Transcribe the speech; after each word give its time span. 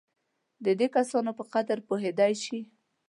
د 0.65 0.67
دې 0.79 0.87
کسانو 0.95 1.31
په 1.37 1.43
قدر 1.53 1.77
پوهېدای 1.87 2.33
شي. 2.43 2.59